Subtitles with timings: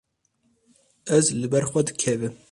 [1.17, 2.33] Ez li ber xwe dikevim.